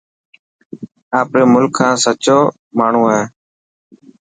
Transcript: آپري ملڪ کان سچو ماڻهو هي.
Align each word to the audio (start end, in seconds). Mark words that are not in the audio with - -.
آپري 1.19 1.43
ملڪ 1.53 1.71
کان 1.77 1.93
سچو 2.03 2.39
ماڻهو 2.77 3.03
هي. 3.15 3.21